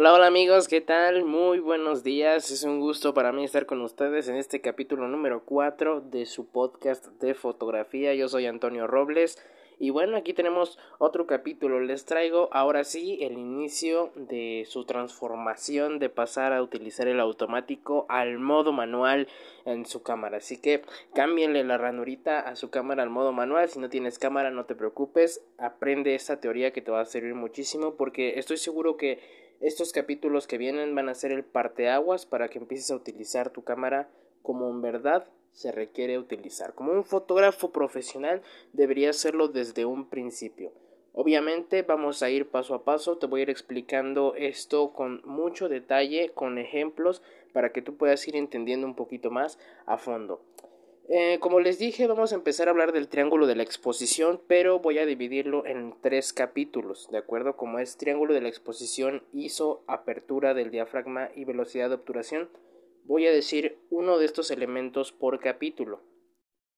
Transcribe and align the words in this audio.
Hola, 0.00 0.14
hola 0.14 0.28
amigos, 0.28 0.68
¿qué 0.68 0.80
tal? 0.80 1.24
Muy 1.24 1.58
buenos 1.58 2.04
días. 2.04 2.52
Es 2.52 2.62
un 2.62 2.78
gusto 2.78 3.14
para 3.14 3.32
mí 3.32 3.42
estar 3.42 3.66
con 3.66 3.80
ustedes 3.80 4.28
en 4.28 4.36
este 4.36 4.60
capítulo 4.60 5.08
número 5.08 5.42
4 5.44 6.02
de 6.02 6.24
su 6.24 6.46
podcast 6.46 7.08
de 7.20 7.34
fotografía. 7.34 8.14
Yo 8.14 8.28
soy 8.28 8.46
Antonio 8.46 8.86
Robles. 8.86 9.44
Y 9.80 9.90
bueno, 9.90 10.16
aquí 10.16 10.34
tenemos 10.34 10.78
otro 10.98 11.26
capítulo. 11.26 11.80
Les 11.80 12.04
traigo 12.04 12.48
ahora 12.52 12.84
sí 12.84 13.18
el 13.22 13.32
inicio 13.32 14.12
de 14.14 14.66
su 14.68 14.84
transformación 14.84 15.98
de 15.98 16.08
pasar 16.08 16.52
a 16.52 16.62
utilizar 16.62 17.08
el 17.08 17.18
automático 17.18 18.06
al 18.08 18.38
modo 18.38 18.70
manual 18.70 19.26
en 19.64 19.84
su 19.84 20.04
cámara. 20.04 20.36
Así 20.36 20.60
que 20.60 20.82
cámbienle 21.12 21.64
la 21.64 21.76
ranurita 21.76 22.38
a 22.38 22.54
su 22.54 22.70
cámara 22.70 23.02
al 23.02 23.10
modo 23.10 23.32
manual. 23.32 23.68
Si 23.68 23.80
no 23.80 23.88
tienes 23.88 24.20
cámara, 24.20 24.52
no 24.52 24.64
te 24.64 24.76
preocupes. 24.76 25.44
Aprende 25.58 26.14
esta 26.14 26.38
teoría 26.38 26.72
que 26.72 26.82
te 26.82 26.92
va 26.92 27.00
a 27.00 27.04
servir 27.04 27.34
muchísimo 27.34 27.96
porque 27.96 28.38
estoy 28.38 28.58
seguro 28.58 28.96
que 28.96 29.47
estos 29.60 29.92
capítulos 29.92 30.46
que 30.46 30.58
vienen 30.58 30.94
van 30.94 31.08
a 31.08 31.14
ser 31.14 31.32
el 31.32 31.44
parteaguas 31.44 32.26
para 32.26 32.48
que 32.48 32.58
empieces 32.58 32.90
a 32.90 32.96
utilizar 32.96 33.50
tu 33.50 33.64
cámara 33.64 34.08
como 34.42 34.68
en 34.70 34.80
verdad 34.80 35.26
se 35.52 35.72
requiere 35.72 36.18
utilizar. 36.18 36.74
Como 36.74 36.92
un 36.92 37.04
fotógrafo 37.04 37.70
profesional 37.70 38.42
debería 38.72 39.10
hacerlo 39.10 39.48
desde 39.48 39.84
un 39.84 40.08
principio. 40.08 40.72
Obviamente 41.12 41.82
vamos 41.82 42.22
a 42.22 42.30
ir 42.30 42.48
paso 42.48 42.74
a 42.74 42.84
paso, 42.84 43.18
te 43.18 43.26
voy 43.26 43.40
a 43.40 43.42
ir 43.42 43.50
explicando 43.50 44.34
esto 44.36 44.92
con 44.92 45.20
mucho 45.24 45.68
detalle, 45.68 46.30
con 46.32 46.58
ejemplos, 46.58 47.22
para 47.52 47.72
que 47.72 47.82
tú 47.82 47.96
puedas 47.96 48.26
ir 48.28 48.36
entendiendo 48.36 48.86
un 48.86 48.94
poquito 48.94 49.30
más 49.32 49.58
a 49.86 49.98
fondo. 49.98 50.40
Eh, 51.10 51.38
como 51.40 51.58
les 51.60 51.78
dije, 51.78 52.06
vamos 52.06 52.32
a 52.32 52.34
empezar 52.34 52.68
a 52.68 52.70
hablar 52.70 52.92
del 52.92 53.08
triángulo 53.08 53.46
de 53.46 53.56
la 53.56 53.62
exposición, 53.62 54.42
pero 54.46 54.78
voy 54.80 54.98
a 54.98 55.06
dividirlo 55.06 55.64
en 55.64 55.94
tres 56.02 56.34
capítulos, 56.34 57.08
¿de 57.10 57.16
acuerdo? 57.16 57.56
Como 57.56 57.78
es 57.78 57.96
triángulo 57.96 58.34
de 58.34 58.42
la 58.42 58.48
exposición, 58.48 59.24
ISO, 59.32 59.84
apertura 59.86 60.52
del 60.52 60.70
diafragma 60.70 61.30
y 61.34 61.46
velocidad 61.46 61.88
de 61.88 61.94
obturación, 61.94 62.50
voy 63.04 63.26
a 63.26 63.32
decir 63.32 63.78
uno 63.88 64.18
de 64.18 64.26
estos 64.26 64.50
elementos 64.50 65.12
por 65.12 65.40
capítulo. 65.40 66.02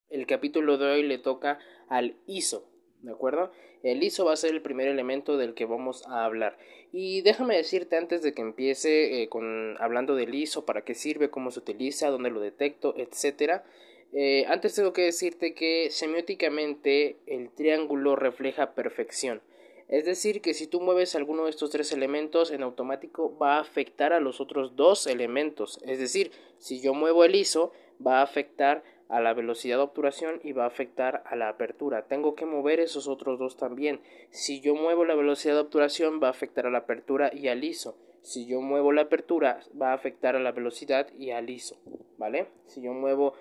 El 0.07 0.25
capítulo 0.27 0.77
de 0.77 0.85
hoy 0.85 1.03
le 1.03 1.17
toca 1.17 1.59
al 1.89 2.15
ISO, 2.25 2.71
¿de 3.01 3.11
acuerdo? 3.11 3.51
El 3.83 4.01
ISO 4.01 4.23
va 4.23 4.31
a 4.31 4.37
ser 4.37 4.51
el 4.51 4.61
primer 4.61 4.87
elemento 4.87 5.35
del 5.35 5.55
que 5.55 5.65
vamos 5.65 6.07
a 6.07 6.23
hablar. 6.23 6.57
Y 6.93 7.21
déjame 7.21 7.57
decirte 7.57 7.97
antes 7.97 8.21
de 8.21 8.33
que 8.33 8.41
empiece 8.41 9.23
eh, 9.23 9.27
con 9.27 9.75
hablando 9.81 10.15
del 10.15 10.33
ISO, 10.35 10.65
para 10.65 10.85
qué 10.85 10.93
sirve, 10.93 11.29
cómo 11.29 11.51
se 11.51 11.59
utiliza, 11.59 12.09
dónde 12.09 12.29
lo 12.29 12.39
detecto, 12.39 12.93
etcétera. 12.95 13.65
Eh, 14.13 14.45
antes 14.47 14.75
tengo 14.75 14.93
que 14.93 15.03
decirte 15.03 15.53
que 15.53 15.89
semióticamente 15.89 17.17
el 17.27 17.49
triángulo 17.49 18.15
refleja 18.15 18.73
perfección. 18.73 19.41
Es 19.87 20.05
decir, 20.05 20.41
que 20.41 20.53
si 20.53 20.67
tú 20.67 20.79
mueves 20.79 21.15
alguno 21.15 21.43
de 21.43 21.49
estos 21.49 21.69
tres 21.69 21.91
elementos 21.91 22.51
en 22.51 22.63
automático 22.63 23.37
va 23.37 23.57
a 23.57 23.61
afectar 23.61 24.13
a 24.13 24.21
los 24.21 24.39
otros 24.39 24.75
dos 24.77 25.05
elementos. 25.05 25.79
Es 25.85 25.99
decir, 25.99 26.31
si 26.59 26.79
yo 26.79 26.93
muevo 26.93 27.25
el 27.25 27.35
ISO 27.35 27.73
va 28.05 28.19
a 28.19 28.23
afectar 28.23 28.83
a 29.09 29.19
la 29.19 29.33
velocidad 29.33 29.75
de 29.75 29.83
obturación 29.83 30.39
y 30.43 30.53
va 30.53 30.63
a 30.63 30.67
afectar 30.67 31.23
a 31.25 31.35
la 31.35 31.49
apertura. 31.49 32.07
Tengo 32.07 32.35
que 32.35 32.45
mover 32.45 32.79
esos 32.79 33.09
otros 33.09 33.37
dos 33.37 33.57
también. 33.57 33.99
Si 34.29 34.61
yo 34.61 34.73
muevo 34.73 35.03
la 35.03 35.15
velocidad 35.15 35.55
de 35.55 35.59
obturación 35.59 36.21
va 36.23 36.27
a 36.27 36.31
afectar 36.31 36.65
a 36.65 36.71
la 36.71 36.79
apertura 36.79 37.29
y 37.33 37.49
al 37.49 37.61
ISO. 37.65 37.97
Si 38.21 38.45
yo 38.45 38.61
muevo 38.61 38.93
la 38.93 39.01
apertura 39.01 39.59
va 39.79 39.91
a 39.91 39.95
afectar 39.95 40.37
a 40.37 40.39
la 40.39 40.53
velocidad 40.53 41.07
y 41.17 41.31
al 41.31 41.49
ISO. 41.49 41.75
¿Vale? 42.17 42.47
Si 42.67 42.81
yo 42.81 42.93
muevo 42.93 43.33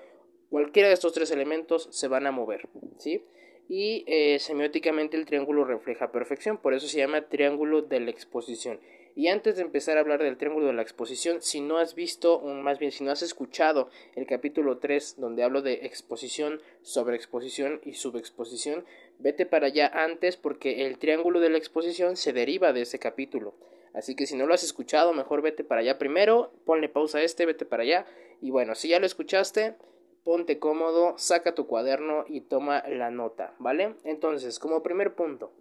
Cualquiera 0.50 0.88
de 0.88 0.94
estos 0.94 1.12
tres 1.12 1.30
elementos 1.30 1.88
se 1.90 2.08
van 2.08 2.26
a 2.26 2.32
mover, 2.32 2.68
¿sí? 2.98 3.24
Y 3.68 4.02
eh, 4.08 4.40
semióticamente 4.40 5.16
el 5.16 5.24
triángulo 5.24 5.64
refleja 5.64 6.10
perfección, 6.10 6.58
por 6.58 6.74
eso 6.74 6.88
se 6.88 6.98
llama 6.98 7.28
triángulo 7.28 7.82
de 7.82 8.00
la 8.00 8.10
exposición. 8.10 8.80
Y 9.14 9.28
antes 9.28 9.56
de 9.56 9.62
empezar 9.62 9.96
a 9.96 10.00
hablar 10.00 10.22
del 10.22 10.36
triángulo 10.36 10.66
de 10.66 10.72
la 10.72 10.82
exposición, 10.82 11.40
si 11.40 11.60
no 11.60 11.78
has 11.78 11.94
visto, 11.94 12.34
o 12.34 12.52
más 12.54 12.80
bien 12.80 12.90
si 12.90 13.04
no 13.04 13.12
has 13.12 13.22
escuchado 13.22 13.90
el 14.16 14.26
capítulo 14.26 14.78
3 14.78 15.16
donde 15.18 15.44
hablo 15.44 15.62
de 15.62 15.86
exposición, 15.86 16.60
sobreexposición 16.82 17.80
y 17.84 17.94
subexposición, 17.94 18.84
vete 19.20 19.46
para 19.46 19.68
allá 19.68 19.88
antes 19.92 20.36
porque 20.36 20.86
el 20.86 20.98
triángulo 20.98 21.38
de 21.38 21.50
la 21.50 21.58
exposición 21.58 22.16
se 22.16 22.32
deriva 22.32 22.72
de 22.72 22.82
ese 22.82 22.98
capítulo. 22.98 23.54
Así 23.94 24.16
que 24.16 24.26
si 24.26 24.36
no 24.36 24.46
lo 24.46 24.54
has 24.54 24.64
escuchado, 24.64 25.12
mejor 25.12 25.42
vete 25.42 25.62
para 25.62 25.80
allá 25.80 25.98
primero, 25.98 26.52
ponle 26.64 26.88
pausa 26.88 27.18
a 27.18 27.22
este, 27.22 27.46
vete 27.46 27.66
para 27.66 27.82
allá. 27.84 28.06
Y 28.40 28.50
bueno, 28.50 28.74
si 28.74 28.88
ya 28.88 29.00
lo 29.00 29.06
escuchaste, 29.06 29.74
ponte 30.24 30.58
cómodo, 30.58 31.14
saca 31.16 31.54
tu 31.54 31.66
cuaderno 31.66 32.24
y 32.28 32.42
toma 32.42 32.82
la 32.88 33.10
nota, 33.10 33.54
¿vale? 33.58 33.96
Entonces, 34.04 34.58
como 34.58 34.82
primer 34.82 35.14
punto, 35.14 35.52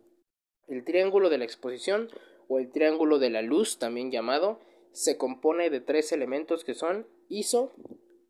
el 0.68 0.84
triángulo 0.84 1.30
de 1.30 1.38
la 1.38 1.46
exposición 1.46 2.10
o 2.48 2.60
el 2.60 2.72
triángulo 2.72 3.20
de 3.20 3.30
la 3.30 3.42
luz, 3.42 3.80
también 3.80 4.12
llamado, 4.12 4.60
se 4.92 5.18
compone 5.18 5.70
de 5.70 5.82
tres 5.82 6.12
elementos 6.12 6.64
que 6.64 6.74
son 6.74 7.08
ISO, 7.28 7.72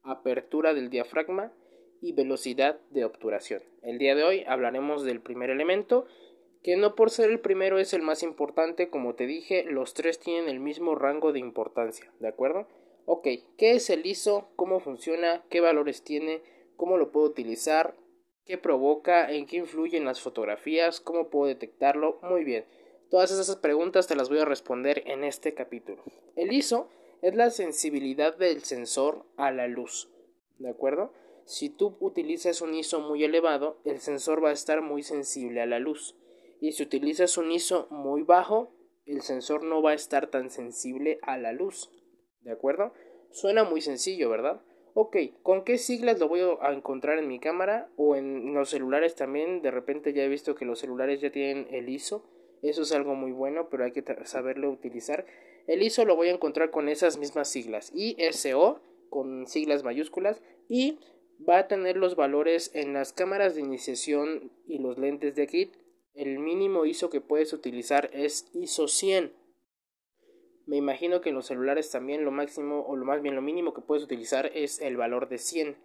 apertura 0.03 0.73
del 0.73 0.89
diafragma 0.89 1.53
y 2.01 2.13
velocidad 2.13 2.79
de 2.91 3.05
obturación. 3.05 3.61
El 3.81 3.97
día 3.97 4.15
de 4.15 4.23
hoy 4.23 4.43
hablaremos 4.47 5.03
del 5.03 5.21
primer 5.21 5.49
elemento, 5.49 6.05
que 6.63 6.75
no 6.75 6.95
por 6.95 7.09
ser 7.09 7.29
el 7.29 7.39
primero 7.39 7.79
es 7.79 7.93
el 7.93 8.01
más 8.01 8.23
importante, 8.23 8.89
como 8.89 9.15
te 9.15 9.25
dije, 9.25 9.63
los 9.63 9.93
tres 9.93 10.19
tienen 10.19 10.49
el 10.49 10.59
mismo 10.59 10.95
rango 10.95 11.31
de 11.31 11.39
importancia, 11.39 12.11
¿de 12.19 12.27
acuerdo? 12.27 12.67
Ok, 13.11 13.27
¿qué 13.57 13.71
es 13.71 13.89
el 13.89 14.05
ISO? 14.05 14.51
¿Cómo 14.55 14.79
funciona? 14.79 15.43
¿Qué 15.49 15.61
valores 15.61 16.03
tiene? 16.03 16.43
¿Cómo 16.77 16.95
lo 16.95 17.11
puedo 17.11 17.25
utilizar? 17.25 17.95
¿Qué 18.45 18.59
provoca? 18.59 19.31
¿En 19.31 19.47
qué 19.47 19.57
influyen 19.57 20.05
las 20.05 20.21
fotografías? 20.21 21.01
¿Cómo 21.01 21.31
puedo 21.31 21.47
detectarlo? 21.47 22.19
Muy 22.21 22.43
bien. 22.43 22.65
Todas 23.09 23.31
esas 23.31 23.55
preguntas 23.55 24.05
te 24.05 24.15
las 24.15 24.29
voy 24.29 24.37
a 24.37 24.45
responder 24.45 25.01
en 25.07 25.23
este 25.23 25.55
capítulo. 25.55 26.03
El 26.35 26.53
ISO 26.53 26.87
es 27.23 27.33
la 27.33 27.49
sensibilidad 27.49 28.37
del 28.37 28.61
sensor 28.63 29.25
a 29.37 29.49
la 29.49 29.67
luz. 29.67 30.11
¿De 30.59 30.69
acuerdo? 30.69 31.11
Si 31.45 31.71
tú 31.71 31.97
utilizas 31.99 32.61
un 32.61 32.75
ISO 32.75 32.99
muy 32.99 33.23
elevado, 33.23 33.79
el 33.85 34.01
sensor 34.01 34.45
va 34.45 34.49
a 34.51 34.53
estar 34.53 34.83
muy 34.83 35.01
sensible 35.01 35.61
a 35.61 35.65
la 35.65 35.79
luz. 35.79 36.15
Y 36.61 36.73
si 36.73 36.83
utilizas 36.83 37.39
un 37.39 37.51
ISO 37.51 37.87
muy 37.89 38.21
bajo, 38.21 38.69
el 39.07 39.23
sensor 39.23 39.63
no 39.63 39.81
va 39.81 39.93
a 39.93 39.95
estar 39.95 40.27
tan 40.27 40.51
sensible 40.51 41.17
a 41.23 41.39
la 41.39 41.53
luz. 41.53 41.89
¿De 42.41 42.51
acuerdo? 42.51 42.93
Suena 43.31 43.63
muy 43.63 43.81
sencillo, 43.81 44.29
¿verdad? 44.29 44.61
Ok, 44.93 45.17
¿con 45.43 45.63
qué 45.63 45.77
siglas 45.77 46.19
lo 46.19 46.27
voy 46.27 46.41
a 46.61 46.73
encontrar 46.73 47.19
en 47.19 47.27
mi 47.27 47.39
cámara 47.39 47.89
o 47.95 48.15
en 48.15 48.53
los 48.53 48.69
celulares 48.69 49.15
también? 49.15 49.61
De 49.61 49.71
repente 49.71 50.13
ya 50.13 50.23
he 50.23 50.29
visto 50.29 50.55
que 50.55 50.65
los 50.65 50.79
celulares 50.79 51.21
ya 51.21 51.31
tienen 51.31 51.67
el 51.71 51.89
ISO. 51.89 52.23
Eso 52.61 52.81
es 52.81 52.91
algo 52.91 53.15
muy 53.15 53.31
bueno, 53.31 53.69
pero 53.69 53.85
hay 53.85 53.91
que 53.91 54.03
saberlo 54.25 54.69
utilizar. 54.69 55.25
El 55.67 55.83
ISO 55.83 56.05
lo 56.05 56.15
voy 56.15 56.29
a 56.29 56.33
encontrar 56.33 56.71
con 56.71 56.89
esas 56.89 57.17
mismas 57.17 57.49
siglas. 57.49 57.91
ISO 57.93 58.81
con 59.09 59.47
siglas 59.47 59.83
mayúsculas 59.83 60.41
y 60.67 60.99
va 61.47 61.59
a 61.59 61.67
tener 61.67 61.95
los 61.97 62.15
valores 62.15 62.71
en 62.73 62.93
las 62.93 63.13
cámaras 63.13 63.55
de 63.55 63.61
iniciación 63.61 64.51
y 64.67 64.79
los 64.79 64.97
lentes 64.97 65.35
de 65.35 65.47
kit. 65.47 65.75
El 66.13 66.39
mínimo 66.39 66.85
ISO 66.85 67.09
que 67.09 67.21
puedes 67.21 67.53
utilizar 67.53 68.09
es 68.13 68.49
ISO 68.53 68.87
100. 68.87 69.31
Me 70.69 70.77
imagino 70.77 71.19
que 71.19 71.29
en 71.29 71.35
los 71.35 71.47
celulares 71.47 71.89
también 71.89 72.23
lo 72.23 72.29
máximo 72.29 72.85
o 72.87 72.95
lo 72.95 73.03
más 73.03 73.23
bien 73.23 73.33
lo 73.33 73.41
mínimo 73.41 73.73
que 73.73 73.81
puedes 73.81 74.03
utilizar 74.03 74.51
es 74.53 74.79
el 74.79 74.97
valor 74.97 75.27
de 75.27 75.39
100 75.39 75.75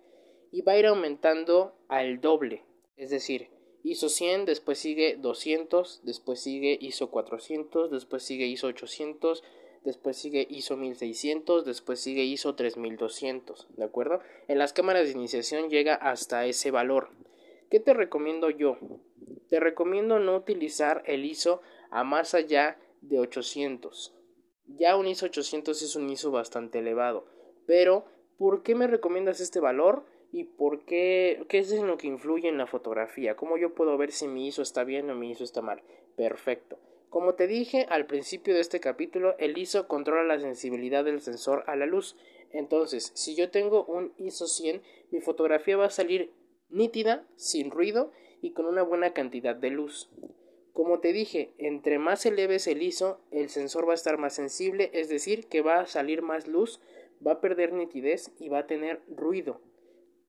y 0.52 0.60
va 0.60 0.72
a 0.72 0.78
ir 0.78 0.84
aumentando 0.84 1.74
al 1.88 2.20
doble, 2.20 2.64
es 2.98 3.08
decir, 3.08 3.48
ISO 3.82 4.10
100, 4.10 4.44
después 4.44 4.76
sigue 4.76 5.16
200, 5.16 6.02
después 6.04 6.38
sigue 6.38 6.76
ISO 6.78 7.10
400, 7.10 7.90
después 7.90 8.24
sigue 8.24 8.44
ISO 8.44 8.66
800, 8.66 9.42
después 9.84 10.18
sigue 10.18 10.46
ISO 10.50 10.76
1600, 10.76 11.64
después 11.64 12.00
sigue 12.00 12.24
ISO 12.24 12.54
3200, 12.54 13.68
¿de 13.78 13.84
acuerdo? 13.84 14.20
En 14.48 14.58
las 14.58 14.74
cámaras 14.74 15.06
de 15.06 15.12
iniciación 15.12 15.70
llega 15.70 15.94
hasta 15.94 16.44
ese 16.44 16.70
valor. 16.70 17.08
¿Qué 17.70 17.80
te 17.80 17.94
recomiendo 17.94 18.50
yo? 18.50 18.76
Te 19.48 19.60
recomiendo 19.60 20.18
no 20.18 20.36
utilizar 20.36 21.02
el 21.06 21.24
ISO 21.24 21.62
a 21.90 22.04
más 22.04 22.34
allá 22.34 22.78
de 23.00 23.18
800. 23.18 24.14
Ya 24.66 24.96
un 24.96 25.06
ISO 25.06 25.26
800 25.26 25.82
es 25.82 25.96
un 25.96 26.08
ISO 26.10 26.30
bastante 26.30 26.78
elevado. 26.78 27.26
Pero, 27.66 28.04
¿por 28.38 28.62
qué 28.62 28.74
me 28.74 28.86
recomiendas 28.86 29.40
este 29.40 29.60
valor? 29.60 30.04
¿Y 30.32 30.44
por 30.44 30.84
qué? 30.84 31.44
¿Qué 31.48 31.58
es 31.58 31.72
en 31.72 31.86
lo 31.86 31.96
que 31.96 32.08
influye 32.08 32.48
en 32.48 32.58
la 32.58 32.66
fotografía? 32.66 33.36
¿Cómo 33.36 33.56
yo 33.56 33.74
puedo 33.74 33.96
ver 33.96 34.10
si 34.10 34.26
mi 34.26 34.48
ISO 34.48 34.62
está 34.62 34.84
bien 34.84 35.08
o 35.10 35.14
mi 35.14 35.30
ISO 35.30 35.44
está 35.44 35.62
mal? 35.62 35.82
Perfecto. 36.16 36.78
Como 37.10 37.34
te 37.34 37.46
dije 37.46 37.86
al 37.88 38.06
principio 38.06 38.54
de 38.54 38.60
este 38.60 38.80
capítulo, 38.80 39.36
el 39.38 39.56
ISO 39.56 39.86
controla 39.86 40.24
la 40.24 40.40
sensibilidad 40.40 41.04
del 41.04 41.20
sensor 41.20 41.62
a 41.68 41.76
la 41.76 41.86
luz. 41.86 42.16
Entonces, 42.50 43.12
si 43.14 43.36
yo 43.36 43.50
tengo 43.50 43.84
un 43.84 44.12
ISO 44.18 44.48
100, 44.48 44.82
mi 45.12 45.20
fotografía 45.20 45.76
va 45.76 45.86
a 45.86 45.90
salir 45.90 46.32
nítida, 46.70 47.24
sin 47.36 47.70
ruido 47.70 48.10
y 48.42 48.50
con 48.50 48.66
una 48.66 48.82
buena 48.82 49.12
cantidad 49.12 49.54
de 49.54 49.70
luz. 49.70 50.10
Como 50.74 50.98
te 50.98 51.12
dije, 51.12 51.54
entre 51.58 52.00
más 52.00 52.26
eleves 52.26 52.66
el 52.66 52.82
ISO, 52.82 53.20
el 53.30 53.48
sensor 53.48 53.88
va 53.88 53.92
a 53.92 53.94
estar 53.94 54.18
más 54.18 54.34
sensible, 54.34 54.90
es 54.92 55.08
decir, 55.08 55.46
que 55.46 55.62
va 55.62 55.78
a 55.78 55.86
salir 55.86 56.20
más 56.20 56.48
luz, 56.48 56.80
va 57.24 57.34
a 57.34 57.40
perder 57.40 57.72
nitidez 57.72 58.32
y 58.40 58.48
va 58.48 58.58
a 58.58 58.66
tener 58.66 59.00
ruido. 59.08 59.60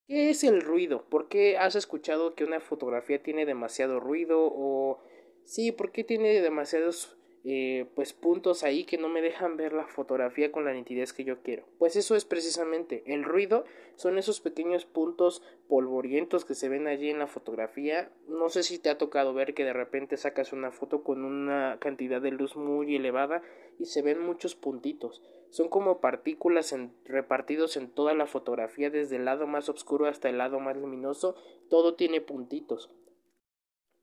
¿Qué 0.07 0.29
es 0.29 0.43
el 0.43 0.61
ruido? 0.61 1.09
¿Por 1.09 1.29
qué 1.29 1.57
has 1.57 1.75
escuchado 1.75 2.35
que 2.35 2.43
una 2.43 2.59
fotografía 2.59 3.23
tiene 3.23 3.47
demasiado 3.47 3.99
ruido? 3.99 4.51
O 4.53 4.99
sí, 5.45 5.71
¿por 5.71 5.91
qué 5.91 6.03
tiene 6.03 6.39
demasiados 6.41 7.17
eh, 7.47 7.85
pues 7.93 8.11
puntos 8.11 8.63
ahí 8.63 8.85
que 8.85 8.97
no 8.97 9.07
me 9.07 9.21
dejan 9.21 9.55
ver 9.55 9.71
la 9.71 9.85
fotografía 9.85 10.51
con 10.51 10.65
la 10.65 10.73
nitidez 10.73 11.13
que 11.13 11.23
yo 11.23 11.43
quiero. 11.43 11.63
Pues 11.77 11.95
eso 11.95 12.15
es 12.15 12.25
precisamente 12.25 13.03
el 13.05 13.23
ruido, 13.23 13.65
son 13.93 14.17
esos 14.17 14.41
pequeños 14.41 14.85
puntos 14.85 15.43
polvorientos 15.67 16.43
que 16.43 16.55
se 16.55 16.69
ven 16.69 16.87
allí 16.87 17.11
en 17.11 17.19
la 17.19 17.27
fotografía. 17.27 18.11
No 18.27 18.49
sé 18.49 18.63
si 18.63 18.79
te 18.79 18.89
ha 18.89 18.97
tocado 18.97 19.35
ver 19.35 19.53
que 19.53 19.63
de 19.63 19.73
repente 19.73 20.17
sacas 20.17 20.53
una 20.53 20.71
foto 20.71 21.03
con 21.03 21.23
una 21.23 21.77
cantidad 21.79 22.19
de 22.19 22.31
luz 22.31 22.55
muy 22.55 22.95
elevada 22.95 23.43
y 23.77 23.85
se 23.85 24.01
ven 24.01 24.19
muchos 24.19 24.55
puntitos. 24.55 25.21
Son 25.51 25.69
como 25.69 26.01
partículas 26.01 26.75
repartidos 27.03 27.77
en 27.77 27.91
toda 27.91 28.15
la 28.15 28.25
fotografía, 28.25 28.89
desde 28.89 29.17
el 29.17 29.25
lado 29.25 29.45
más 29.45 29.69
oscuro 29.69 30.07
hasta 30.07 30.29
el 30.29 30.39
lado 30.39 30.59
más 30.59 30.77
luminoso, 30.77 31.35
todo 31.69 31.93
tiene 31.93 32.21
puntitos. 32.21 32.89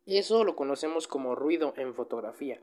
Eso 0.06 0.44
lo 0.44 0.54
conocemos 0.54 1.08
como 1.08 1.34
ruido 1.34 1.74
en 1.76 1.92
fotografía. 1.92 2.60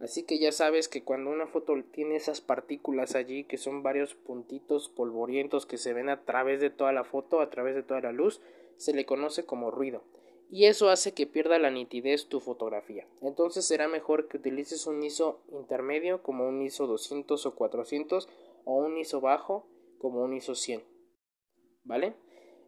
Así 0.00 0.22
que 0.22 0.38
ya 0.38 0.52
sabes 0.52 0.88
que 0.88 1.02
cuando 1.02 1.30
una 1.30 1.48
foto 1.48 1.74
tiene 1.92 2.16
esas 2.16 2.40
partículas 2.40 3.16
allí, 3.16 3.44
que 3.44 3.58
son 3.58 3.82
varios 3.82 4.14
puntitos 4.14 4.88
polvorientos 4.88 5.66
que 5.66 5.76
se 5.76 5.92
ven 5.92 6.08
a 6.08 6.24
través 6.24 6.60
de 6.60 6.70
toda 6.70 6.92
la 6.92 7.04
foto, 7.04 7.40
a 7.40 7.50
través 7.50 7.74
de 7.74 7.82
toda 7.82 8.00
la 8.00 8.12
luz, 8.12 8.40
se 8.76 8.94
le 8.94 9.06
conoce 9.06 9.44
como 9.44 9.72
ruido. 9.72 10.04
Y 10.50 10.66
eso 10.66 10.88
hace 10.88 11.12
que 11.12 11.26
pierda 11.26 11.58
la 11.58 11.70
nitidez 11.70 12.28
tu 12.28 12.40
fotografía. 12.40 13.06
Entonces 13.20 13.66
será 13.66 13.88
mejor 13.88 14.28
que 14.28 14.38
utilices 14.38 14.86
un 14.86 15.02
ISO 15.02 15.42
intermedio 15.50 16.22
como 16.22 16.48
un 16.48 16.62
ISO 16.62 16.86
200 16.86 17.44
o 17.44 17.54
400 17.54 18.28
o 18.64 18.76
un 18.76 18.96
ISO 18.96 19.20
bajo 19.20 19.66
como 19.98 20.22
un 20.22 20.32
ISO 20.32 20.54
100. 20.54 20.82
¿Vale? 21.84 22.14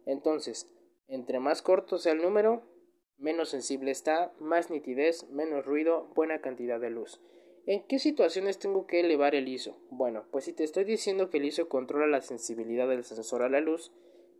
Entonces, 0.05 0.69
entre 1.07 1.39
más 1.39 1.61
corto 1.61 1.97
sea 1.97 2.11
el 2.11 2.21
número, 2.21 2.61
menos 3.21 3.49
sensible 3.49 3.91
está, 3.91 4.33
más 4.39 4.69
nitidez, 4.69 5.29
menos 5.29 5.65
ruido, 5.65 6.09
buena 6.15 6.41
cantidad 6.41 6.79
de 6.79 6.89
luz. 6.89 7.21
¿En 7.67 7.83
qué 7.83 7.99
situaciones 7.99 8.57
tengo 8.57 8.87
que 8.87 8.99
elevar 8.99 9.35
el 9.35 9.47
ISO? 9.47 9.77
Bueno, 9.91 10.25
pues 10.31 10.45
si 10.45 10.53
te 10.53 10.63
estoy 10.63 10.83
diciendo 10.83 11.29
que 11.29 11.37
el 11.37 11.45
ISO 11.45 11.69
controla 11.69 12.07
la 12.07 12.21
sensibilidad 12.21 12.89
del 12.89 13.03
sensor 13.03 13.43
a 13.43 13.49
la 13.49 13.61
luz, 13.61 13.91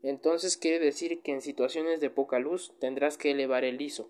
entonces 0.02 0.58
quiere 0.58 0.84
decir 0.84 1.22
que 1.22 1.32
en 1.32 1.42
situaciones 1.42 2.00
de 2.00 2.10
poca 2.10 2.40
luz 2.40 2.74
tendrás 2.80 3.18
que 3.18 3.30
elevar 3.30 3.64
el 3.64 3.80
ISO. 3.80 4.10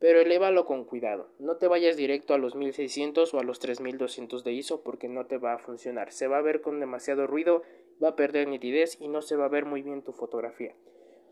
Pero 0.00 0.20
elévalo 0.20 0.66
con 0.66 0.84
cuidado, 0.84 1.28
no 1.38 1.56
te 1.56 1.68
vayas 1.68 1.96
directo 1.96 2.34
a 2.34 2.38
los 2.38 2.56
1600 2.56 3.32
o 3.34 3.38
a 3.38 3.44
los 3.44 3.60
3200 3.60 4.42
de 4.42 4.52
ISO 4.52 4.82
porque 4.82 5.08
no 5.08 5.26
te 5.26 5.38
va 5.38 5.54
a 5.54 5.58
funcionar, 5.58 6.12
se 6.12 6.26
va 6.26 6.38
a 6.38 6.42
ver 6.42 6.60
con 6.60 6.80
demasiado 6.80 7.26
ruido, 7.26 7.62
va 8.02 8.10
a 8.10 8.16
perder 8.16 8.48
nitidez 8.48 9.00
y 9.00 9.08
no 9.08 9.22
se 9.22 9.36
va 9.36 9.46
a 9.46 9.48
ver 9.48 9.64
muy 9.64 9.82
bien 9.82 10.02
tu 10.02 10.12
fotografía. 10.12 10.74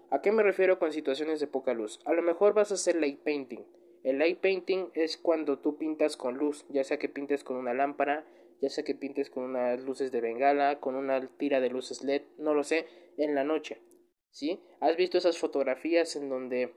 ¿A 0.09 0.23
qué 0.23 0.31
me 0.31 0.45
refiero 0.45 0.79
con 0.79 0.93
situaciones 0.93 1.41
de 1.41 1.49
poca 1.49 1.75
luz? 1.75 2.01
A 2.05 2.13
lo 2.13 2.23
mejor 2.23 2.55
vas 2.55 2.71
a 2.71 2.75
hacer 2.75 2.95
light 2.95 3.21
painting. 3.21 3.65
El 4.05 4.19
light 4.19 4.39
painting 4.39 4.91
es 4.95 5.17
cuando 5.17 5.59
tú 5.59 5.79
pintas 5.79 6.17
con 6.17 6.37
luz, 6.37 6.65
ya 6.69 6.85
sea 6.85 6.99
que 6.99 7.09
pintes 7.09 7.43
con 7.43 7.57
una 7.57 7.75
lámpara, 7.75 8.25
ya 8.61 8.71
sea 8.71 8.85
que 8.85 8.95
pintes 8.95 9.31
con 9.31 9.43
unas 9.43 9.83
luces 9.83 10.13
de 10.13 10.21
bengala, 10.21 10.79
con 10.79 10.95
una 10.95 11.27
tira 11.39 11.61
de 11.61 11.71
luces 11.71 12.05
LED, 12.05 12.23
no 12.39 12.55
lo 12.55 12.63
sé, 12.63 12.87
en 13.17 13.35
la 13.35 13.43
noche. 13.43 13.83
¿Sí? 14.31 14.61
¿Has 14.81 14.97
visto 14.97 15.19
esas 15.19 15.39
fotografías 15.39 16.15
en 16.15 16.29
donde 16.29 16.73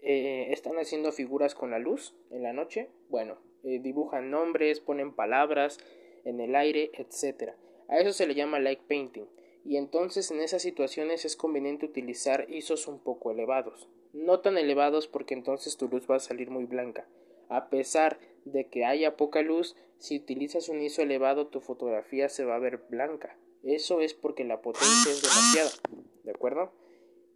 eh, 0.00 0.48
están 0.50 0.76
haciendo 0.76 1.12
figuras 1.12 1.54
con 1.54 1.70
la 1.70 1.78
luz 1.78 2.14
en 2.30 2.42
la 2.42 2.52
noche? 2.52 2.90
Bueno, 3.08 3.38
eh, 3.62 3.78
dibujan 3.80 4.30
nombres, 4.30 4.80
ponen 4.80 5.14
palabras 5.14 5.78
en 6.24 6.40
el 6.40 6.56
aire, 6.56 6.90
etc. 6.92 7.52
A 7.88 7.98
eso 7.98 8.12
se 8.12 8.26
le 8.26 8.34
llama 8.34 8.58
light 8.58 8.80
painting 8.80 9.26
y 9.64 9.78
entonces 9.78 10.30
en 10.30 10.40
esas 10.40 10.60
situaciones 10.60 11.24
es 11.24 11.36
conveniente 11.36 11.86
utilizar 11.86 12.46
ISOs 12.50 12.86
un 12.86 12.98
poco 12.98 13.30
elevados. 13.30 13.88
No 14.12 14.40
tan 14.40 14.58
elevados 14.58 15.08
porque 15.08 15.32
entonces 15.32 15.78
tu 15.78 15.88
luz 15.88 16.08
va 16.08 16.16
a 16.16 16.20
salir 16.20 16.50
muy 16.50 16.64
blanca. 16.64 17.08
A 17.48 17.70
pesar 17.70 18.18
de 18.44 18.68
que 18.68 18.84
haya 18.84 19.16
poca 19.16 19.40
luz, 19.40 19.74
si 19.98 20.18
utilizas 20.18 20.68
un 20.68 20.82
ISO 20.82 21.02
elevado 21.02 21.46
tu 21.46 21.60
fotografía 21.60 22.28
se 22.28 22.44
va 22.44 22.56
a 22.56 22.60
ver 22.60 22.84
blanca. 22.90 23.38
Eso 23.62 24.00
es 24.00 24.12
porque 24.12 24.44
la 24.44 24.60
potencia 24.60 25.10
es 25.10 25.22
demasiada. 25.22 25.70
¿De 26.24 26.30
acuerdo? 26.30 26.72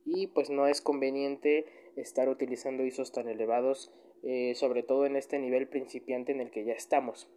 Y 0.04 0.26
pues 0.26 0.50
no 0.50 0.66
es 0.66 0.82
conveniente 0.82 1.64
estar 1.96 2.28
utilizando 2.28 2.84
ISOs 2.84 3.12
tan 3.12 3.28
elevados, 3.28 3.90
eh, 4.22 4.54
sobre 4.54 4.82
todo 4.82 5.06
en 5.06 5.16
este 5.16 5.38
nivel 5.38 5.66
principiante 5.66 6.32
en 6.32 6.40
el 6.40 6.50
que 6.50 6.64
ya 6.64 6.74
estamos. 6.74 7.30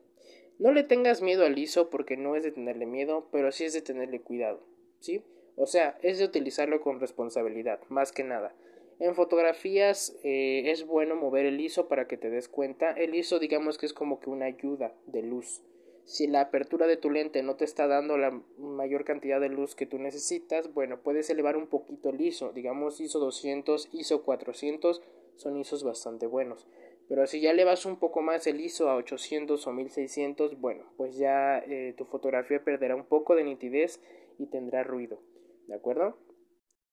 No 0.59 0.73
le 0.73 0.83
tengas 0.83 1.21
miedo 1.21 1.45
al 1.45 1.57
ISO 1.57 1.89
porque 1.89 2.17
no 2.17 2.35
es 2.35 2.43
de 2.43 2.51
tenerle 2.51 2.85
miedo, 2.85 3.29
pero 3.31 3.51
sí 3.53 3.63
es 3.63 3.73
de 3.73 3.81
tenerle 3.81 4.21
cuidado. 4.21 4.65
¿Sí? 5.01 5.23
O 5.57 5.65
sea, 5.67 5.97
es 6.01 6.17
de 6.17 6.25
utilizarlo 6.25 6.81
con 6.81 6.99
responsabilidad, 6.99 7.81
más 7.89 8.11
que 8.11 8.23
nada. 8.23 8.55
En 8.99 9.15
fotografías 9.15 10.15
eh, 10.23 10.63
es 10.67 10.85
bueno 10.85 11.15
mover 11.15 11.45
el 11.45 11.59
ISO 11.59 11.87
para 11.87 12.07
que 12.07 12.17
te 12.17 12.29
des 12.29 12.47
cuenta. 12.47 12.91
El 12.91 13.15
ISO 13.15 13.39
digamos 13.39 13.77
que 13.77 13.87
es 13.87 13.93
como 13.93 14.19
que 14.19 14.29
una 14.29 14.45
ayuda 14.45 14.93
de 15.07 15.23
luz. 15.23 15.63
Si 16.05 16.27
la 16.27 16.41
apertura 16.41 16.87
de 16.87 16.97
tu 16.97 17.09
lente 17.09 17.43
no 17.43 17.55
te 17.55 17.65
está 17.65 17.87
dando 17.87 18.17
la 18.17 18.41
mayor 18.57 19.03
cantidad 19.03 19.39
de 19.39 19.49
luz 19.49 19.75
que 19.75 19.85
tú 19.85 19.97
necesitas, 19.97 20.73
bueno, 20.73 21.01
puedes 21.01 21.29
elevar 21.29 21.57
un 21.57 21.67
poquito 21.67 22.09
el 22.09 22.21
ISO. 22.21 22.51
Digamos 22.53 22.99
ISO 22.99 23.19
200, 23.19 23.89
ISO 23.91 24.23
400 24.23 25.01
son 25.35 25.57
ISOs 25.57 25.83
bastante 25.83 26.27
buenos. 26.27 26.67
Pero 27.07 27.25
si 27.27 27.41
ya 27.41 27.51
elevas 27.51 27.85
un 27.85 27.97
poco 27.97 28.21
más 28.21 28.47
el 28.47 28.61
ISO 28.61 28.89
a 28.89 28.95
800 28.95 29.65
o 29.65 29.71
1600, 29.73 30.61
bueno, 30.61 30.85
pues 30.95 31.17
ya 31.17 31.59
eh, 31.59 31.93
tu 31.97 32.05
fotografía 32.05 32.63
perderá 32.63 32.95
un 32.95 33.03
poco 33.03 33.35
de 33.35 33.43
nitidez 33.43 33.99
y 34.41 34.47
tendrá 34.47 34.83
ruido. 34.83 35.21
¿De 35.67 35.75
acuerdo? 35.75 36.17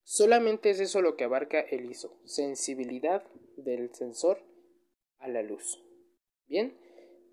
Solamente 0.02 0.70
es 0.70 0.80
eso 0.80 1.00
lo 1.02 1.16
que 1.16 1.24
abarca 1.24 1.60
el 1.60 1.90
ISO, 1.90 2.18
sensibilidad 2.24 3.24
del 3.56 3.94
sensor 3.94 4.38
a 5.18 5.28
la 5.28 5.42
luz. 5.42 5.82
Bien, 6.46 6.78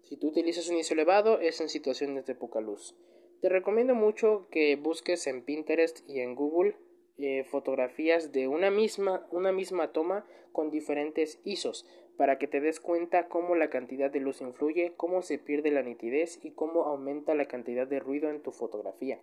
si 0.03 0.17
tú 0.17 0.29
utilizas 0.29 0.69
un 0.69 0.77
ISO 0.77 0.93
elevado 0.93 1.39
es 1.39 1.59
en 1.61 1.69
situaciones 1.69 2.25
de 2.25 2.35
poca 2.35 2.61
luz. 2.61 2.95
Te 3.41 3.49
recomiendo 3.49 3.93
mucho 3.93 4.47
que 4.51 4.75
busques 4.75 5.27
en 5.27 5.43
Pinterest 5.43 6.07
y 6.09 6.21
en 6.21 6.35
Google 6.35 6.75
eh, 7.17 7.43
fotografías 7.43 8.31
de 8.31 8.47
una 8.47 8.71
misma, 8.71 9.27
una 9.31 9.51
misma 9.51 9.91
toma 9.91 10.25
con 10.51 10.71
diferentes 10.71 11.39
ISOs 11.43 11.85
para 12.17 12.37
que 12.37 12.47
te 12.47 12.61
des 12.61 12.79
cuenta 12.79 13.27
cómo 13.27 13.55
la 13.55 13.69
cantidad 13.69 14.09
de 14.09 14.21
luz 14.21 14.41
influye, 14.41 14.93
cómo 14.95 15.21
se 15.21 15.37
pierde 15.37 15.71
la 15.71 15.83
nitidez 15.83 16.39
y 16.43 16.51
cómo 16.51 16.83
aumenta 16.83 17.35
la 17.35 17.45
cantidad 17.45 17.87
de 17.87 17.99
ruido 17.99 18.29
en 18.29 18.41
tu 18.41 18.51
fotografía. 18.51 19.19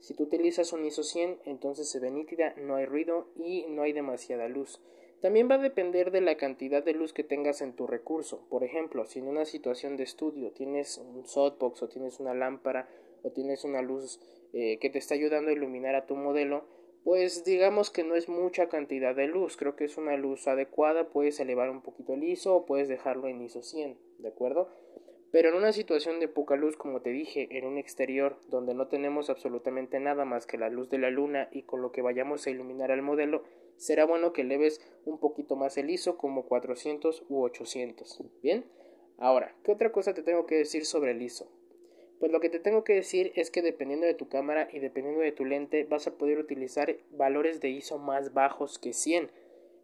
Si 0.00 0.14
tú 0.14 0.24
utilizas 0.24 0.72
un 0.72 0.84
ISO 0.84 1.02
100, 1.02 1.40
entonces 1.44 1.88
se 1.88 2.00
ve 2.00 2.10
nítida, 2.10 2.54
no 2.56 2.76
hay 2.76 2.86
ruido 2.86 3.28
y 3.36 3.66
no 3.68 3.82
hay 3.82 3.92
demasiada 3.92 4.48
luz. 4.48 4.80
También 5.20 5.50
va 5.50 5.54
a 5.54 5.58
depender 5.58 6.10
de 6.10 6.20
la 6.20 6.36
cantidad 6.36 6.84
de 6.84 6.92
luz 6.92 7.12
que 7.12 7.24
tengas 7.24 7.62
en 7.62 7.72
tu 7.72 7.86
recurso. 7.86 8.46
Por 8.50 8.64
ejemplo, 8.64 9.06
si 9.06 9.18
en 9.18 9.28
una 9.28 9.46
situación 9.46 9.96
de 9.96 10.04
estudio 10.04 10.52
tienes 10.52 10.98
un 10.98 11.26
softbox 11.26 11.82
o 11.82 11.88
tienes 11.88 12.20
una 12.20 12.34
lámpara 12.34 12.88
o 13.22 13.30
tienes 13.30 13.64
una 13.64 13.80
luz 13.82 14.20
eh, 14.52 14.78
que 14.78 14.90
te 14.90 14.98
está 14.98 15.14
ayudando 15.14 15.50
a 15.50 15.54
iluminar 15.54 15.94
a 15.94 16.06
tu 16.06 16.16
modelo, 16.16 16.64
pues 17.02 17.44
digamos 17.44 17.90
que 17.90 18.04
no 18.04 18.14
es 18.16 18.28
mucha 18.28 18.68
cantidad 18.68 19.14
de 19.14 19.28
luz, 19.28 19.56
creo 19.56 19.76
que 19.76 19.84
es 19.84 19.96
una 19.96 20.16
luz 20.16 20.48
adecuada, 20.48 21.08
puedes 21.08 21.38
elevar 21.38 21.70
un 21.70 21.80
poquito 21.80 22.14
el 22.14 22.24
ISO 22.24 22.56
o 22.56 22.66
puedes 22.66 22.88
dejarlo 22.88 23.28
en 23.28 23.40
ISO 23.42 23.62
100, 23.62 23.96
¿de 24.18 24.28
acuerdo? 24.28 24.68
Pero 25.32 25.48
en 25.48 25.56
una 25.56 25.72
situación 25.72 26.20
de 26.20 26.28
poca 26.28 26.56
luz, 26.56 26.76
como 26.76 27.02
te 27.02 27.10
dije, 27.10 27.48
en 27.50 27.66
un 27.66 27.78
exterior 27.78 28.38
donde 28.48 28.74
no 28.74 28.86
tenemos 28.86 29.28
absolutamente 29.28 29.98
nada 29.98 30.24
más 30.24 30.46
que 30.46 30.56
la 30.56 30.70
luz 30.70 30.88
de 30.88 30.98
la 30.98 31.10
luna 31.10 31.48
y 31.52 31.62
con 31.62 31.82
lo 31.82 31.92
que 31.92 32.02
vayamos 32.02 32.46
a 32.46 32.50
iluminar 32.50 32.92
al 32.92 33.02
modelo, 33.02 33.42
será 33.76 34.06
bueno 34.06 34.32
que 34.32 34.44
leves 34.44 34.80
un 35.04 35.18
poquito 35.18 35.56
más 35.56 35.76
el 35.76 35.90
ISO 35.90 36.16
como 36.16 36.46
400 36.46 37.24
u 37.28 37.42
800. 37.42 38.22
Bien, 38.42 38.66
ahora, 39.18 39.54
¿qué 39.64 39.72
otra 39.72 39.92
cosa 39.92 40.14
te 40.14 40.22
tengo 40.22 40.46
que 40.46 40.56
decir 40.56 40.84
sobre 40.86 41.10
el 41.10 41.20
ISO? 41.20 41.50
Pues 42.18 42.32
lo 42.32 42.40
que 42.40 42.48
te 42.48 42.60
tengo 42.60 42.82
que 42.82 42.94
decir 42.94 43.32
es 43.34 43.50
que 43.50 43.60
dependiendo 43.60 44.06
de 44.06 44.14
tu 44.14 44.28
cámara 44.28 44.68
y 44.72 44.78
dependiendo 44.78 45.20
de 45.20 45.32
tu 45.32 45.44
lente 45.44 45.84
vas 45.84 46.06
a 46.06 46.16
poder 46.16 46.38
utilizar 46.38 46.96
valores 47.10 47.60
de 47.60 47.68
ISO 47.68 47.98
más 47.98 48.32
bajos 48.32 48.78
que 48.78 48.94
100 48.94 49.30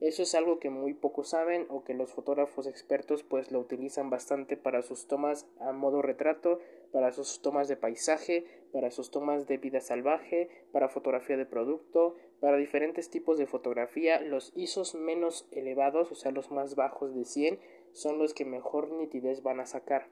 eso 0.01 0.23
es 0.23 0.35
algo 0.35 0.59
que 0.59 0.71
muy 0.71 0.95
pocos 0.95 1.29
saben 1.29 1.67
o 1.69 1.85
que 1.85 1.95
los 1.95 2.13
fotógrafos 2.13 2.67
expertos 2.67 3.23
pues 3.23 3.53
lo 3.53 3.61
utilizan 3.61 4.11
bastante 4.11 4.57
para 4.57 4.83
sus 4.83 5.07
tomas 5.07 5.47
a 5.61 5.73
modo 5.73 6.03
retrato, 6.03 6.59
para 6.93 7.13
sus 7.13 7.41
tomas 7.41 7.69
de 7.69 7.77
paisaje, 7.77 8.45
para 8.73 8.91
sus 8.91 9.11
tomas 9.11 9.47
de 9.47 9.59
vida 9.59 9.81
salvaje, 9.81 10.49
para 10.73 10.89
fotografía 10.89 11.37
de 11.37 11.47
producto, 11.47 12.17
para 12.41 12.57
diferentes 12.57 13.11
tipos 13.11 13.39
de 13.39 13.47
fotografía. 13.47 14.21
Los 14.21 14.53
ISOs 14.57 14.95
menos 14.95 15.47
elevados, 15.53 16.11
o 16.11 16.15
sea, 16.15 16.33
los 16.33 16.51
más 16.51 16.75
bajos 16.75 17.15
de 17.15 17.25
100, 17.25 17.61
son 17.93 18.19
los 18.19 18.35
que 18.35 18.45
mejor 18.45 18.91
nitidez 18.91 19.43
van 19.43 19.61
a 19.61 19.67
sacar. 19.67 20.09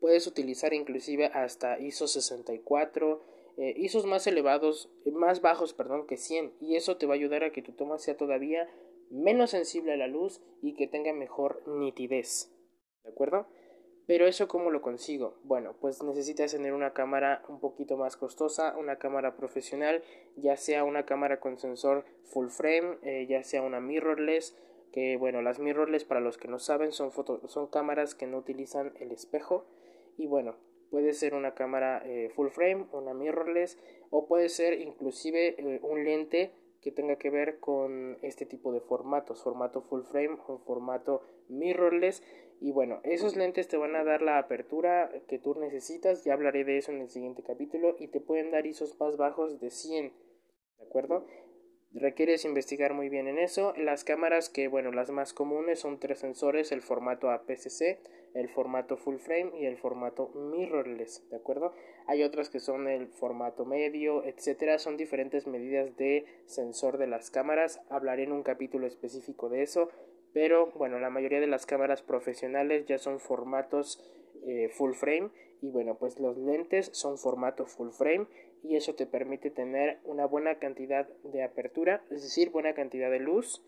Puedes 0.00 0.26
utilizar 0.26 0.74
inclusive 0.74 1.26
hasta 1.26 1.78
ISO 1.78 2.08
64, 2.08 3.22
eh, 3.56 3.74
ISOs 3.76 4.06
más 4.06 4.26
elevados, 4.26 4.90
más 5.12 5.40
bajos, 5.40 5.74
perdón, 5.74 6.06
que 6.06 6.16
100 6.16 6.54
y 6.60 6.76
eso 6.76 6.96
te 6.96 7.06
va 7.06 7.14
a 7.14 7.16
ayudar 7.16 7.44
a 7.44 7.52
que 7.52 7.62
tu 7.62 7.72
toma 7.72 7.98
sea 7.98 8.16
todavía 8.16 8.68
menos 9.10 9.50
sensible 9.50 9.92
a 9.92 9.96
la 9.96 10.06
luz 10.06 10.40
y 10.62 10.74
que 10.74 10.86
tenga 10.86 11.12
mejor 11.12 11.62
nitidez. 11.66 12.50
¿De 13.04 13.10
acuerdo? 13.10 13.46
Pero 14.06 14.26
eso 14.26 14.48
cómo 14.48 14.70
lo 14.70 14.82
consigo? 14.82 15.38
Bueno, 15.44 15.76
pues 15.80 16.02
necesitas 16.02 16.50
tener 16.50 16.72
una 16.72 16.92
cámara 16.92 17.44
un 17.48 17.60
poquito 17.60 17.96
más 17.96 18.16
costosa, 18.16 18.76
una 18.76 18.96
cámara 18.96 19.36
profesional, 19.36 20.02
ya 20.36 20.56
sea 20.56 20.84
una 20.84 21.04
cámara 21.04 21.38
con 21.38 21.58
sensor 21.58 22.04
full 22.24 22.48
frame, 22.48 22.98
eh, 23.02 23.26
ya 23.28 23.44
sea 23.44 23.62
una 23.62 23.80
mirrorless 23.80 24.56
que 24.92 25.16
bueno, 25.16 25.40
las 25.40 25.58
mirrorless 25.58 26.04
para 26.04 26.20
los 26.20 26.36
que 26.36 26.48
no 26.48 26.58
saben 26.58 26.92
son, 26.92 27.10
son 27.46 27.66
cámaras 27.68 28.14
que 28.14 28.26
no 28.26 28.38
utilizan 28.38 28.92
el 29.00 29.12
espejo 29.12 29.64
y 30.18 30.26
bueno, 30.26 30.56
puede 30.92 31.14
ser 31.14 31.32
una 31.32 31.54
cámara 31.54 32.02
eh, 32.04 32.28
full 32.36 32.48
frame, 32.48 32.84
una 32.92 33.14
mirrorless 33.14 33.78
o 34.10 34.26
puede 34.26 34.50
ser 34.50 34.78
inclusive 34.78 35.56
eh, 35.58 35.80
un 35.82 36.04
lente 36.04 36.52
que 36.82 36.92
tenga 36.92 37.16
que 37.16 37.30
ver 37.30 37.60
con 37.60 38.18
este 38.20 38.44
tipo 38.44 38.72
de 38.72 38.80
formatos, 38.80 39.42
formato 39.42 39.80
full 39.80 40.02
frame 40.02 40.36
o 40.46 40.58
formato 40.58 41.22
mirrorless. 41.48 42.22
Y 42.60 42.72
bueno, 42.72 43.00
esos 43.04 43.36
lentes 43.36 43.68
te 43.68 43.78
van 43.78 43.96
a 43.96 44.04
dar 44.04 44.20
la 44.20 44.36
apertura 44.36 45.10
que 45.28 45.38
tú 45.38 45.54
necesitas, 45.54 46.24
ya 46.24 46.34
hablaré 46.34 46.64
de 46.64 46.76
eso 46.76 46.92
en 46.92 47.00
el 47.00 47.08
siguiente 47.08 47.42
capítulo, 47.42 47.96
y 47.98 48.08
te 48.08 48.20
pueden 48.20 48.50
dar 48.50 48.66
ISOs 48.66 49.00
más 49.00 49.16
bajos 49.16 49.60
de 49.60 49.70
100, 49.70 50.12
¿de 50.78 50.84
acuerdo? 50.84 51.26
Requieres 51.94 52.46
investigar 52.46 52.94
muy 52.94 53.10
bien 53.10 53.28
en 53.28 53.38
eso. 53.38 53.74
Las 53.76 54.02
cámaras 54.02 54.48
que, 54.48 54.66
bueno, 54.66 54.92
las 54.92 55.10
más 55.10 55.34
comunes 55.34 55.80
son 55.80 55.98
tres 55.98 56.20
sensores, 56.20 56.72
el 56.72 56.80
formato 56.80 57.30
APS-C, 57.30 58.00
el 58.32 58.48
formato 58.48 58.96
full 58.96 59.16
frame 59.16 59.52
y 59.60 59.66
el 59.66 59.76
formato 59.76 60.30
mirrorless, 60.34 61.28
¿de 61.28 61.36
acuerdo? 61.36 61.74
Hay 62.06 62.22
otras 62.22 62.48
que 62.48 62.60
son 62.60 62.88
el 62.88 63.08
formato 63.08 63.66
medio, 63.66 64.24
etcétera, 64.24 64.78
son 64.78 64.96
diferentes 64.96 65.46
medidas 65.46 65.94
de 65.98 66.24
sensor 66.46 66.96
de 66.96 67.08
las 67.08 67.30
cámaras. 67.30 67.82
Hablaré 67.90 68.22
en 68.22 68.32
un 68.32 68.42
capítulo 68.42 68.86
específico 68.86 69.50
de 69.50 69.62
eso, 69.62 69.90
pero 70.32 70.70
bueno, 70.72 70.98
la 70.98 71.10
mayoría 71.10 71.40
de 71.40 71.46
las 71.46 71.66
cámaras 71.66 72.00
profesionales 72.00 72.86
ya 72.86 72.96
son 72.96 73.20
formatos 73.20 74.02
eh, 74.46 74.70
full 74.70 74.94
frame 74.94 75.30
y 75.60 75.68
bueno, 75.68 75.98
pues 75.98 76.18
los 76.18 76.38
lentes 76.38 76.88
son 76.92 77.18
formato 77.18 77.66
full 77.66 77.90
frame 77.90 78.26
y 78.62 78.76
eso 78.76 78.94
te 78.94 79.06
permite 79.06 79.50
tener 79.50 80.00
una 80.04 80.26
buena 80.26 80.58
cantidad 80.58 81.08
de 81.24 81.42
apertura, 81.42 82.04
es 82.10 82.22
decir, 82.22 82.50
buena 82.50 82.74
cantidad 82.74 83.10
de 83.10 83.18
luz, 83.18 83.62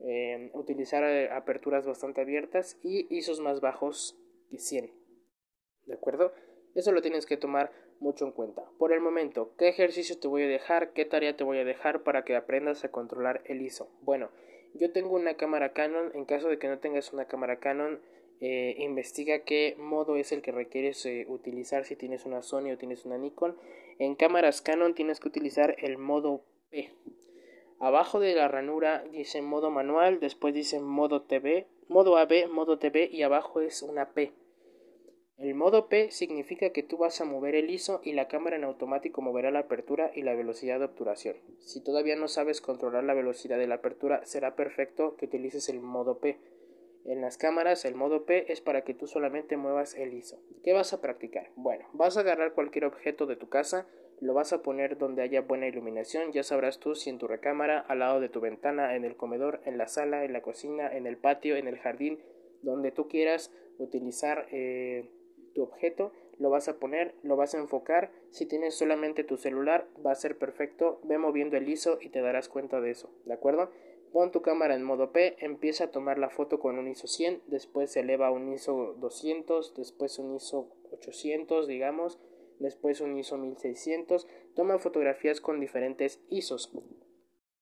eh, 0.00 0.50
utilizar 0.52 1.02
eh, 1.04 1.30
aperturas 1.30 1.86
bastante 1.86 2.20
abiertas 2.20 2.78
y 2.82 3.06
ISOs 3.14 3.40
más 3.40 3.60
bajos 3.60 4.18
que 4.50 4.58
100. 4.58 4.92
¿De 5.86 5.94
acuerdo? 5.94 6.32
Eso 6.74 6.92
lo 6.92 7.00
tienes 7.00 7.24
que 7.24 7.38
tomar 7.38 7.72
mucho 8.00 8.26
en 8.26 8.32
cuenta. 8.32 8.62
Por 8.78 8.92
el 8.92 9.00
momento, 9.00 9.54
¿qué 9.56 9.68
ejercicio 9.68 10.18
te 10.18 10.28
voy 10.28 10.42
a 10.42 10.48
dejar? 10.48 10.92
¿Qué 10.92 11.06
tarea 11.06 11.36
te 11.36 11.44
voy 11.44 11.58
a 11.58 11.64
dejar 11.64 12.02
para 12.02 12.24
que 12.24 12.36
aprendas 12.36 12.84
a 12.84 12.90
controlar 12.90 13.40
el 13.46 13.62
ISO? 13.62 13.88
Bueno, 14.02 14.30
yo 14.74 14.92
tengo 14.92 15.14
una 15.14 15.34
cámara 15.34 15.72
Canon, 15.72 16.10
en 16.14 16.26
caso 16.26 16.48
de 16.48 16.58
que 16.58 16.68
no 16.68 16.78
tengas 16.78 17.12
una 17.14 17.26
cámara 17.26 17.58
Canon, 17.58 18.00
eh, 18.40 18.76
investiga 18.78 19.44
qué 19.44 19.76
modo 19.78 20.16
es 20.16 20.32
el 20.32 20.42
que 20.42 20.52
requieres 20.52 21.06
utilizar 21.28 21.84
si 21.84 21.96
tienes 21.96 22.26
una 22.26 22.42
Sony 22.42 22.72
o 22.72 22.78
tienes 22.78 23.04
una 23.04 23.18
Nikon 23.18 23.56
en 23.98 24.14
cámaras 24.14 24.60
Canon 24.60 24.94
tienes 24.94 25.20
que 25.20 25.28
utilizar 25.28 25.74
el 25.78 25.96
modo 25.96 26.44
P. 26.70 26.92
Abajo 27.78 28.20
de 28.20 28.34
la 28.34 28.46
ranura 28.48 29.04
dice 29.10 29.40
modo 29.40 29.70
manual, 29.70 30.20
después 30.20 30.54
dice 30.54 30.80
modo 30.80 31.22
TV, 31.22 31.66
modo 31.88 32.18
AB, 32.18 32.48
modo 32.50 32.78
TV 32.78 33.08
y 33.10 33.22
abajo 33.22 33.60
es 33.60 33.82
una 33.82 34.12
P. 34.12 34.32
El 35.38 35.54
modo 35.54 35.88
P 35.88 36.10
significa 36.10 36.70
que 36.70 36.82
tú 36.82 36.98
vas 36.98 37.20
a 37.20 37.26
mover 37.26 37.54
el 37.54 37.70
ISO 37.70 38.00
y 38.02 38.12
la 38.12 38.28
cámara 38.28 38.56
en 38.56 38.64
automático 38.64 39.20
moverá 39.20 39.50
la 39.50 39.60
apertura 39.60 40.10
y 40.14 40.22
la 40.22 40.34
velocidad 40.34 40.78
de 40.78 40.86
obturación. 40.86 41.36
Si 41.60 41.82
todavía 41.82 42.16
no 42.16 42.28
sabes 42.28 42.62
controlar 42.62 43.04
la 43.04 43.14
velocidad 43.14 43.58
de 43.58 43.66
la 43.66 43.76
apertura, 43.76 44.24
será 44.24 44.56
perfecto 44.56 45.16
que 45.16 45.26
utilices 45.26 45.68
el 45.68 45.80
modo 45.80 46.18
P. 46.18 46.38
En 47.06 47.20
las 47.20 47.38
cámaras 47.38 47.84
el 47.84 47.94
modo 47.94 48.26
P 48.26 48.52
es 48.52 48.60
para 48.60 48.82
que 48.82 48.92
tú 48.92 49.06
solamente 49.06 49.56
muevas 49.56 49.94
el 49.94 50.12
ISO. 50.12 50.40
¿Qué 50.64 50.72
vas 50.72 50.92
a 50.92 51.00
practicar? 51.00 51.50
Bueno, 51.54 51.86
vas 51.92 52.16
a 52.16 52.20
agarrar 52.20 52.52
cualquier 52.52 52.84
objeto 52.84 53.26
de 53.26 53.36
tu 53.36 53.48
casa, 53.48 53.86
lo 54.20 54.34
vas 54.34 54.52
a 54.52 54.62
poner 54.62 54.98
donde 54.98 55.22
haya 55.22 55.42
buena 55.42 55.68
iluminación, 55.68 56.32
ya 56.32 56.42
sabrás 56.42 56.80
tú 56.80 56.96
si 56.96 57.08
en 57.08 57.18
tu 57.18 57.28
recámara, 57.28 57.78
al 57.78 58.00
lado 58.00 58.18
de 58.18 58.28
tu 58.28 58.40
ventana, 58.40 58.96
en 58.96 59.04
el 59.04 59.16
comedor, 59.16 59.60
en 59.66 59.78
la 59.78 59.86
sala, 59.86 60.24
en 60.24 60.32
la 60.32 60.42
cocina, 60.42 60.88
en 60.88 61.06
el 61.06 61.16
patio, 61.16 61.54
en 61.54 61.68
el 61.68 61.78
jardín, 61.78 62.18
donde 62.62 62.90
tú 62.90 63.06
quieras 63.06 63.52
utilizar 63.78 64.48
eh, 64.50 65.08
tu 65.54 65.62
objeto, 65.62 66.12
lo 66.38 66.50
vas 66.50 66.68
a 66.68 66.80
poner, 66.80 67.14
lo 67.22 67.36
vas 67.36 67.54
a 67.54 67.58
enfocar. 67.58 68.10
Si 68.30 68.46
tienes 68.46 68.74
solamente 68.74 69.22
tu 69.22 69.36
celular, 69.36 69.86
va 70.04 70.12
a 70.12 70.16
ser 70.16 70.36
perfecto. 70.36 71.00
Ve 71.04 71.18
moviendo 71.18 71.56
el 71.56 71.68
ISO 71.68 71.98
y 72.00 72.10
te 72.10 72.20
darás 72.20 72.48
cuenta 72.48 72.80
de 72.80 72.90
eso, 72.90 73.10
¿de 73.24 73.34
acuerdo? 73.34 73.70
Pon 74.16 74.32
tu 74.32 74.40
cámara 74.40 74.74
en 74.74 74.82
modo 74.82 75.12
P, 75.12 75.36
empieza 75.44 75.84
a 75.84 75.90
tomar 75.90 76.16
la 76.16 76.30
foto 76.30 76.58
con 76.58 76.78
un 76.78 76.88
ISO 76.88 77.06
100, 77.06 77.42
después 77.48 77.92
se 77.92 78.00
eleva 78.00 78.28
a 78.28 78.30
un 78.30 78.50
ISO 78.50 78.94
200, 78.98 79.74
después 79.74 80.18
un 80.18 80.34
ISO 80.34 80.70
800, 80.90 81.66
digamos, 81.66 82.18
después 82.58 83.02
un 83.02 83.18
ISO 83.18 83.36
1600. 83.36 84.26
Toma 84.54 84.78
fotografías 84.78 85.42
con 85.42 85.60
diferentes 85.60 86.22
ISOs. 86.30 86.72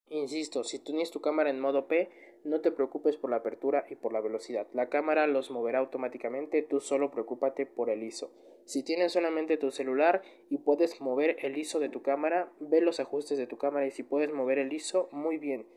Insisto, 0.07 0.63
si 0.63 0.79
tienes 0.79 1.11
tu 1.11 1.19
cámara 1.19 1.49
en 1.49 1.59
modo 1.59 1.89
P, 1.89 2.09
no 2.45 2.61
te 2.61 2.71
preocupes 2.71 3.17
por 3.17 3.31
la 3.31 3.35
apertura 3.35 3.85
y 3.89 3.95
por 3.95 4.13
la 4.13 4.21
velocidad. 4.21 4.65
La 4.71 4.87
cámara 4.87 5.27
los 5.27 5.51
moverá 5.51 5.79
automáticamente, 5.79 6.61
tú 6.61 6.79
solo 6.79 7.11
preocúpate 7.11 7.65
por 7.65 7.89
el 7.89 8.01
ISO. 8.01 8.31
Si 8.63 8.81
tienes 8.81 9.11
solamente 9.11 9.57
tu 9.57 9.71
celular 9.71 10.21
y 10.49 10.59
puedes 10.59 11.01
mover 11.01 11.35
el 11.41 11.57
ISO 11.57 11.81
de 11.81 11.89
tu 11.89 12.01
cámara, 12.01 12.53
ve 12.61 12.79
los 12.79 13.01
ajustes 13.01 13.37
de 13.37 13.45
tu 13.45 13.57
cámara 13.57 13.87
y 13.87 13.91
si 13.91 14.03
puedes 14.03 14.31
mover 14.31 14.57
el 14.57 14.71
ISO, 14.71 15.09
muy 15.11 15.37
bien. 15.37 15.67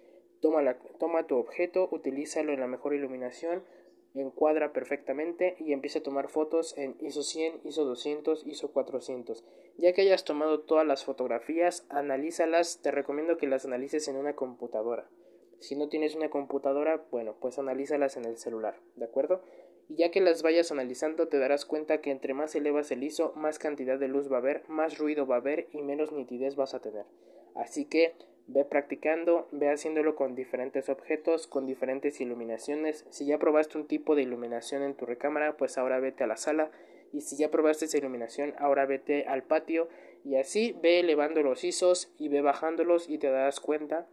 Toma, 0.40 0.76
toma 0.98 1.26
tu 1.26 1.36
objeto, 1.36 1.88
utilízalo 1.90 2.52
en 2.52 2.60
la 2.60 2.66
mejor 2.66 2.94
iluminación, 2.94 3.62
encuadra 4.14 4.72
perfectamente 4.72 5.56
y 5.58 5.72
empieza 5.72 6.00
a 6.00 6.02
tomar 6.02 6.28
fotos 6.28 6.76
en 6.76 6.96
ISO 7.00 7.22
100, 7.22 7.60
ISO 7.64 7.84
200, 7.84 8.46
ISO 8.46 8.72
400. 8.72 9.44
Ya 9.76 9.92
que 9.92 10.02
hayas 10.02 10.24
tomado 10.24 10.60
todas 10.60 10.86
las 10.86 11.04
fotografías, 11.04 11.86
analízalas, 11.88 12.80
te 12.82 12.90
recomiendo 12.90 13.36
que 13.36 13.46
las 13.46 13.64
analices 13.64 14.08
en 14.08 14.16
una 14.16 14.34
computadora. 14.34 15.08
Si 15.60 15.76
no 15.76 15.88
tienes 15.88 16.14
una 16.14 16.30
computadora, 16.30 17.04
bueno, 17.10 17.36
pues 17.40 17.58
analízalas 17.58 18.16
en 18.16 18.24
el 18.24 18.38
celular, 18.38 18.76
¿de 18.96 19.04
acuerdo? 19.04 19.42
Y 19.88 19.96
ya 19.96 20.10
que 20.10 20.20
las 20.20 20.42
vayas 20.42 20.70
analizando 20.70 21.28
te 21.28 21.38
darás 21.38 21.64
cuenta 21.64 22.00
que 22.00 22.10
entre 22.10 22.34
más 22.34 22.54
elevas 22.54 22.90
el 22.90 23.02
ISO, 23.02 23.32
más 23.34 23.58
cantidad 23.58 23.98
de 23.98 24.08
luz 24.08 24.30
va 24.30 24.36
a 24.36 24.40
haber, 24.40 24.62
más 24.68 24.98
ruido 24.98 25.26
va 25.26 25.36
a 25.36 25.38
haber 25.38 25.66
y 25.72 25.82
menos 25.82 26.12
nitidez 26.12 26.56
vas 26.56 26.74
a 26.74 26.80
tener. 26.80 27.06
Así 27.54 27.86
que 27.86 28.14
Ve 28.48 28.64
practicando, 28.64 29.46
ve 29.52 29.70
haciéndolo 29.70 30.16
con 30.16 30.34
diferentes 30.34 30.88
objetos, 30.88 31.46
con 31.46 31.66
diferentes 31.66 32.20
iluminaciones. 32.20 33.06
Si 33.10 33.26
ya 33.26 33.38
probaste 33.38 33.78
un 33.78 33.86
tipo 33.86 34.14
de 34.14 34.22
iluminación 34.22 34.82
en 34.82 34.94
tu 34.94 35.06
recámara, 35.06 35.56
pues 35.56 35.78
ahora 35.78 36.00
vete 36.00 36.24
a 36.24 36.26
la 36.26 36.36
sala. 36.36 36.70
Y 37.12 37.20
si 37.20 37.36
ya 37.36 37.50
probaste 37.50 37.84
esa 37.84 37.98
iluminación, 37.98 38.54
ahora 38.58 38.86
vete 38.86 39.26
al 39.26 39.42
patio. 39.42 39.88
Y 40.24 40.36
así 40.36 40.74
ve 40.82 41.00
elevando 41.00 41.42
los 41.42 41.62
ISOs 41.62 42.12
y 42.18 42.28
ve 42.28 42.40
bajándolos 42.40 43.08
y 43.08 43.18
te 43.18 43.30
darás 43.30 43.60
cuenta 43.60 44.08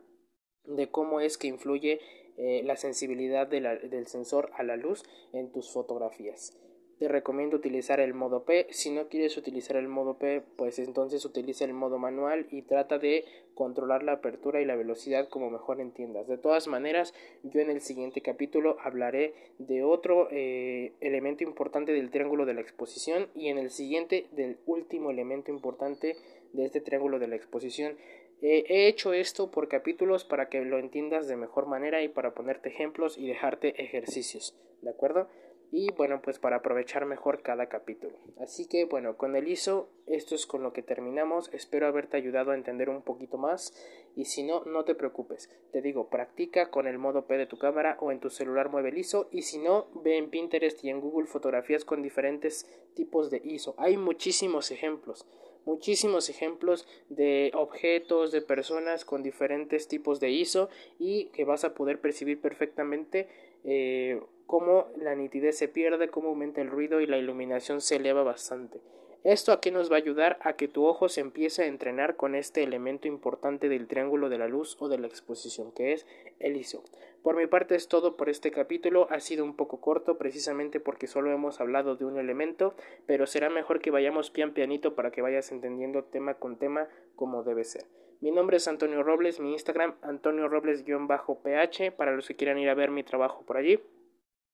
de 0.66 0.90
cómo 0.90 1.22
es 1.22 1.38
que 1.38 1.48
influye 1.48 2.00
eh, 2.38 2.62
la 2.64 2.76
sensibilidad 2.76 3.48
del 3.48 4.08
sensor 4.08 4.52
a 4.56 4.64
la 4.64 4.76
luz 4.76 5.04
en 5.32 5.52
tus 5.52 5.72
fotografías 5.72 6.58
te 7.00 7.10
recomiendo 7.10 7.58
utilizar 7.58 8.00
el 8.00 8.14
modo 8.14 8.44
P. 8.44 8.68
Si 8.70 8.90
no 8.90 9.08
quieres 9.10 9.36
utilizar 9.38 9.76
el 9.76 9.88
modo 9.88 10.18
P, 10.18 10.42
pues 10.56 10.80
entonces 10.80 11.26
utiliza 11.26 11.66
el 11.66 11.74
modo 11.74 11.98
manual 11.98 12.48
y 12.52 12.62
trata 12.62 13.00
de 13.00 13.26
controlar 13.54 14.04
la 14.04 14.14
apertura 14.14 14.62
y 14.62 14.66
la 14.66 14.76
velocidad 14.76 15.28
como 15.28 15.50
mejor 15.50 15.82
entiendas. 15.82 16.28
De 16.28 16.38
todas 16.38 16.68
maneras, 16.68 17.14
yo 17.44 17.60
en 17.60 17.70
el 17.70 17.82
siguiente 17.82 18.22
capítulo 18.22 18.78
hablaré 18.82 19.34
de 19.60 19.84
otro 19.84 20.30
eh, 20.32 20.94
elemento 21.02 21.44
importante 21.44 21.92
del 21.92 22.12
triángulo 22.12 22.46
de 22.46 22.54
la 22.54 22.62
exposición 22.62 23.28
y 23.36 23.50
en 23.50 23.58
el 23.58 23.72
siguiente 23.72 24.28
del 24.32 24.58
último 24.66 25.12
elemento 25.12 25.52
importante 25.52 26.16
de 26.54 26.66
este 26.66 26.80
triángulo 26.80 27.20
de 27.20 27.28
la 27.28 27.36
exposición. 27.36 27.98
he 28.42 28.88
hecho 28.88 29.14
esto 29.14 29.52
por 29.52 29.68
capítulos 29.68 30.24
para 30.24 30.48
que 30.50 30.64
lo 30.64 30.78
entiendas 30.78 31.28
de 31.28 31.36
mejor 31.36 31.66
manera 31.66 32.04
y 32.04 32.10
para 32.10 32.34
ponerte 32.34 32.70
ejemplos 32.70 33.18
y 33.18 33.28
dejarte 33.28 33.82
ejercicios. 33.82 34.56
¿De 34.82 34.92
acuerdo? 34.92 35.28
Y 35.72 35.92
bueno 35.94 36.22
pues 36.22 36.40
para 36.40 36.58
aprovechar 36.58 37.06
mejor 37.06 37.42
cada 37.42 37.68
capítulo. 37.68 38.18
Así 38.40 38.68
que 38.68 38.86
bueno 38.86 39.18
con 39.18 39.36
el 39.36 39.48
ISO 39.48 39.90
esto 40.08 40.36
es 40.36 40.46
con 40.46 40.62
lo 40.62 40.72
que 40.72 40.84
terminamos. 40.84 41.50
Espero 41.52 41.88
haberte 41.88 42.18
ayudado 42.18 42.52
a 42.52 42.56
entender 42.56 42.90
un 42.90 43.02
poquito 43.02 43.38
más. 43.38 43.74
Y 44.16 44.26
si 44.26 44.44
no 44.44 44.64
no 44.66 44.86
te 44.86 44.96
preocupes. 44.96 45.50
Te 45.72 45.82
digo 45.82 46.10
practica 46.10 46.70
con 46.70 46.88
el 46.88 47.00
modo 47.00 47.26
P 47.26 47.38
de 47.38 47.48
tu 47.48 47.58
cámara 47.58 47.98
o 48.00 48.12
en 48.12 48.20
tu 48.20 48.30
celular 48.30 48.70
mueve 48.70 48.90
el 48.90 49.00
ISO. 49.00 49.28
Y 49.32 49.42
si 49.42 49.58
no 49.58 49.88
ve 49.96 50.18
en 50.18 50.30
Pinterest 50.30 50.84
y 50.84 50.90
en 50.90 51.02
Google 51.02 51.28
fotografías 51.28 51.86
con 51.86 52.04
diferentes 52.04 52.70
tipos 52.94 53.32
de 53.32 53.42
ISO. 53.44 53.74
Hay 53.78 53.98
muchísimos 53.98 54.72
ejemplos 54.72 55.26
muchísimos 55.66 56.30
ejemplos 56.30 56.88
de 57.10 57.52
objetos, 57.56 58.32
de 58.32 58.42
personas 58.42 59.04
con 59.04 59.24
diferentes 59.24 59.88
tipos 59.88 60.20
de 60.20 60.30
ISO 60.30 60.70
y 61.00 61.26
que 61.30 61.44
vas 61.44 61.64
a 61.64 61.74
poder 61.74 62.00
percibir 62.00 62.40
perfectamente 62.40 63.28
eh, 63.64 64.22
cómo 64.46 64.88
la 64.98 65.16
nitidez 65.16 65.58
se 65.58 65.68
pierde, 65.68 66.10
cómo 66.10 66.30
aumenta 66.30 66.62
el 66.62 66.70
ruido 66.70 67.02
y 67.02 67.08
la 67.08 67.18
iluminación 67.18 67.82
se 67.82 67.98
eleva 67.98 68.24
bastante. 68.24 68.80
Esto 69.26 69.52
aquí 69.52 69.72
nos 69.72 69.90
va 69.92 69.96
a 69.96 69.98
ayudar 69.98 70.38
a 70.42 70.54
que 70.54 70.68
tu 70.68 70.86
ojo 70.86 71.10
se 71.10 71.20
empiece 71.20 71.64
a 71.64 71.66
entrenar 71.66 72.16
con 72.16 72.36
este 72.36 72.62
elemento 72.62 73.08
importante 73.08 73.70
del 73.70 73.88
triángulo 73.88 74.30
de 74.30 74.38
la 74.38 74.48
luz 74.48 74.78
o 74.80 74.88
de 74.88 75.00
la 75.00 75.08
exposición, 75.08 75.72
que 75.72 75.94
es 75.94 76.06
el 76.38 76.56
ISO. 76.56 76.84
Por 77.24 77.36
mi 77.36 77.48
parte 77.48 77.74
es 77.74 77.88
todo 77.88 78.18
por 78.18 78.30
este 78.30 78.52
capítulo, 78.52 79.08
ha 79.10 79.20
sido 79.20 79.44
un 79.44 79.56
poco 79.56 79.82
corto 79.82 80.20
precisamente 80.20 80.80
porque 80.80 81.08
solo 81.08 81.32
hemos 81.32 81.60
hablado 81.60 81.96
de 81.96 82.06
un 82.06 82.20
elemento, 82.20 82.76
pero 83.08 83.26
será 83.26 83.50
mejor 83.50 83.82
que 83.82 83.90
vayamos 83.90 84.30
pian 84.30 84.54
pianito 84.54 84.94
para 84.94 85.10
que 85.10 85.24
vayas 85.24 85.52
entendiendo 85.52 86.04
tema 86.04 86.36
con 86.36 86.60
tema 86.60 86.88
como 87.16 87.42
debe 87.42 87.64
ser. 87.64 87.86
Mi 88.22 88.30
nombre 88.30 88.58
es 88.58 88.68
Antonio 88.68 89.02
Robles, 89.02 89.40
mi 89.40 89.54
Instagram 89.54 89.96
Antonio 90.04 90.48
Robles-ph 90.48 91.92
para 91.98 92.12
los 92.12 92.28
que 92.28 92.36
quieran 92.36 92.60
ir 92.60 92.70
a 92.70 92.76
ver 92.76 92.92
mi 92.92 93.04
trabajo 93.04 93.44
por 93.44 93.58
allí 93.58 93.80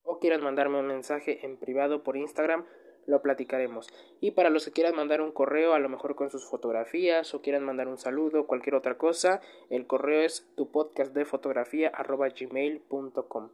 o 0.03 0.19
quieran 0.19 0.43
mandarme 0.43 0.79
un 0.79 0.87
mensaje 0.87 1.45
en 1.45 1.57
privado 1.57 2.03
por 2.03 2.17
Instagram 2.17 2.65
lo 3.05 3.21
platicaremos. 3.21 3.87
Y 4.19 4.31
para 4.31 4.49
los 4.49 4.65
que 4.65 4.71
quieran 4.71 4.95
mandar 4.95 5.21
un 5.21 5.31
correo, 5.31 5.73
a 5.73 5.79
lo 5.79 5.89
mejor 5.89 6.15
con 6.15 6.29
sus 6.29 6.45
fotografías 6.45 7.33
o 7.33 7.41
quieran 7.41 7.63
mandar 7.63 7.87
un 7.87 7.97
saludo, 7.97 8.47
cualquier 8.47 8.75
otra 8.75 8.97
cosa, 8.97 9.41
el 9.69 9.87
correo 9.87 10.21
es 10.21 10.49
tu 10.55 10.71
podcast 10.71 11.13
de 11.13 11.25
fotografía 11.25 11.91
gmail.com. 11.91 13.49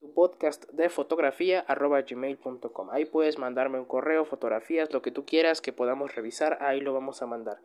Tu 0.00 0.14
podcast 0.14 0.70
de 0.70 0.88
fotografía 0.88 1.64
gmail.com. 1.66 2.90
Ahí 2.90 3.04
puedes 3.04 3.38
mandarme 3.38 3.80
un 3.80 3.84
correo, 3.84 4.24
fotografías, 4.24 4.92
lo 4.92 5.02
que 5.02 5.10
tú 5.10 5.24
quieras 5.24 5.60
que 5.60 5.72
podamos 5.72 6.14
revisar, 6.14 6.58
ahí 6.60 6.80
lo 6.80 6.92
vamos 6.92 7.20
a 7.22 7.26
mandar. 7.26 7.58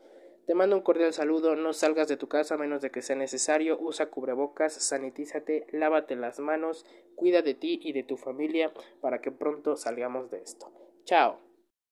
Te 0.46 0.56
mando 0.56 0.76
un 0.76 0.82
cordial 0.82 1.14
saludo, 1.14 1.56
no 1.56 1.72
salgas 1.72 2.10
de 2.10 2.18
tu 2.18 2.28
casa 2.28 2.56
a 2.56 2.58
menos 2.58 2.82
de 2.82 2.92
que 2.92 3.02
sea 3.02 3.16
necesario, 3.16 3.80
usa 3.80 4.10
cubrebocas, 4.10 4.74
sanitízate, 4.74 5.68
lávate 5.72 6.18
las 6.18 6.40
manos, 6.40 6.86
cuida 7.16 7.42
de 7.42 7.54
ti 7.54 7.80
y 7.82 7.94
de 7.94 8.04
tu 8.04 8.18
familia 8.18 8.74
para 9.00 9.22
que 9.22 9.32
pronto 9.32 9.78
salgamos 9.78 10.30
de 10.32 10.42
esto. 10.42 10.70
Chao. 11.06 11.53